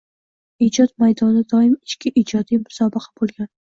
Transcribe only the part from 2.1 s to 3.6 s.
ijodiy musobaqa bo`lgan